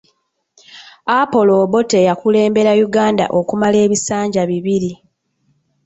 [1.19, 4.91] Apollo Obote yakulembera Uganda okumala ebisanja bibiri.